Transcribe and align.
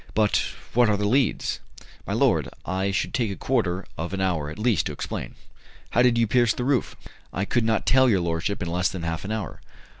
"But.... 0.15 0.43
what 0.73 0.89
are 0.89 0.97
The 0.97 1.07
Leads?" 1.07 1.59
"My 2.07 2.13
lord, 2.13 2.49
I 2.65 2.89
should 2.89 3.13
take 3.13 3.29
a 3.29 3.35
quarter 3.35 3.85
of 3.99 4.13
an 4.15 4.19
hour, 4.19 4.49
at 4.49 4.57
least, 4.57 4.87
to 4.87 4.93
explain." 4.93 5.35
"How 5.91 6.01
did 6.01 6.17
you 6.17 6.25
pierce 6.25 6.55
the 6.55 6.63
roof?" 6.65 6.95
"I 7.31 7.45
could 7.45 7.63
not 7.63 7.85
tell 7.85 8.09
your 8.09 8.21
lordship 8.21 8.63
in 8.63 8.67
less 8.71 8.89
than 8.89 9.03
half 9.03 9.25
an 9.25 9.31
hour." 9.31 9.61